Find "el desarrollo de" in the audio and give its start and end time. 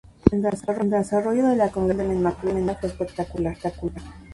0.31-1.55